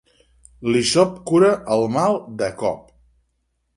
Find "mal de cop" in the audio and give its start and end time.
1.97-2.93